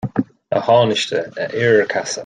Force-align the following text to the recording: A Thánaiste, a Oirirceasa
A 0.51 0.59
Thánaiste, 0.61 1.17
a 1.35 1.45
Oirirceasa 1.55 2.19